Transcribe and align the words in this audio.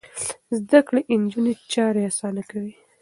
زده 0.59 0.79
کړې 0.87 1.01
نجونې 1.23 1.53
چارې 1.73 2.01
اسانه 2.09 2.43
کوي. 2.49 2.73